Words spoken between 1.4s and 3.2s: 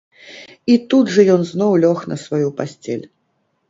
зноў лёг на сваю пасцель